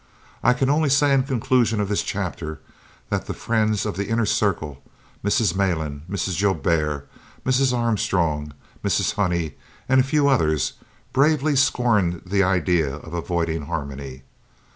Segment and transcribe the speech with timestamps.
[0.43, 2.59] I can only say in conclusion of this chapter
[3.09, 4.81] that the friends of the "inner circle,"
[5.23, 5.55] Mrs.
[5.55, 6.37] Malan, Mrs.
[6.37, 7.07] Joubert,
[7.45, 7.71] Mrs.
[7.71, 8.51] Armstrong,
[8.83, 9.13] Mrs.
[9.13, 10.73] Honey, and a few others,
[11.13, 14.23] bravely scorned the idea of avoiding Harmony.